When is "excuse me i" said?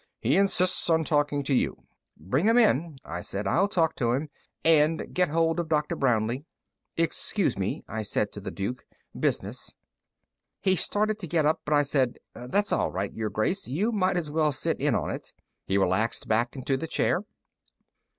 6.97-8.01